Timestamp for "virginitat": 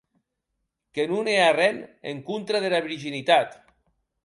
2.89-3.49